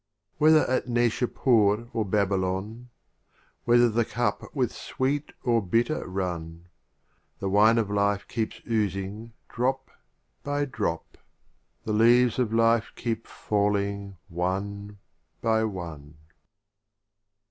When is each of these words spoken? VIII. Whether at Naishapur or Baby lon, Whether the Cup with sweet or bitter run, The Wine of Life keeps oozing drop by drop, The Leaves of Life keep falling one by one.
VIII. 0.01 0.35
Whether 0.39 0.61
at 0.67 0.87
Naishapur 0.87 1.89
or 1.93 2.03
Baby 2.03 2.33
lon, 2.33 2.89
Whether 3.65 3.87
the 3.87 4.03
Cup 4.03 4.41
with 4.55 4.71
sweet 4.73 5.31
or 5.43 5.61
bitter 5.61 6.07
run, 6.09 6.65
The 7.37 7.47
Wine 7.49 7.77
of 7.77 7.91
Life 7.91 8.27
keeps 8.27 8.61
oozing 8.67 9.33
drop 9.47 9.91
by 10.41 10.65
drop, 10.65 11.19
The 11.83 11.93
Leaves 11.93 12.39
of 12.39 12.51
Life 12.51 12.91
keep 12.95 13.27
falling 13.27 14.17
one 14.27 14.97
by 15.39 15.65
one. 15.65 16.15